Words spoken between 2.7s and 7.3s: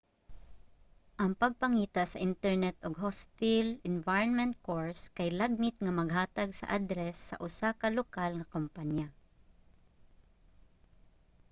og hostile environment course kay lagmit nga maghatag sa address